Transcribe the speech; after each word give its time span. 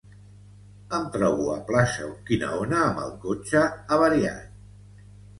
Em 0.99 1.03
trobo 1.15 1.43
a 1.55 1.57
Plaça 1.67 2.07
Urquinaona 2.11 2.79
amb 2.85 3.01
el 3.03 3.11
cotxe 3.27 3.61
avariat. 3.99 5.05